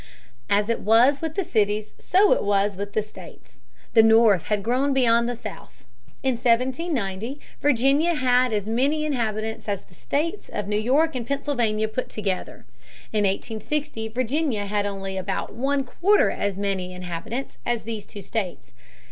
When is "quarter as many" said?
15.83-16.91